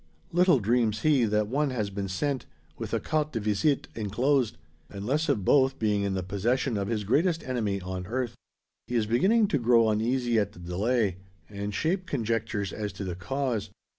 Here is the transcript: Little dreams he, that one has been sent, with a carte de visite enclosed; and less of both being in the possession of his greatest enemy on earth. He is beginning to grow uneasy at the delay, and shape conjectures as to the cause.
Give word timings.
Little 0.31 0.59
dreams 0.59 1.01
he, 1.03 1.25
that 1.25 1.47
one 1.47 1.69
has 1.69 1.91
been 1.91 2.07
sent, 2.07 2.47
with 2.75 2.91
a 2.91 2.99
carte 2.99 3.31
de 3.33 3.39
visite 3.39 3.87
enclosed; 3.93 4.57
and 4.89 5.05
less 5.05 5.29
of 5.29 5.45
both 5.45 5.77
being 5.77 6.01
in 6.01 6.15
the 6.15 6.23
possession 6.23 6.75
of 6.75 6.87
his 6.87 7.03
greatest 7.03 7.43
enemy 7.47 7.79
on 7.81 8.07
earth. 8.07 8.33
He 8.87 8.95
is 8.95 9.05
beginning 9.05 9.47
to 9.49 9.59
grow 9.59 9.89
uneasy 9.91 10.39
at 10.39 10.53
the 10.53 10.59
delay, 10.59 11.17
and 11.47 11.71
shape 11.71 12.07
conjectures 12.07 12.73
as 12.73 12.91
to 12.93 13.03
the 13.03 13.13
cause. 13.13 13.69